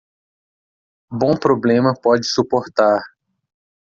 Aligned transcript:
Bom 1.11 1.37
problema 1.37 1.93
pode 1.93 2.25
suportar 2.25 3.03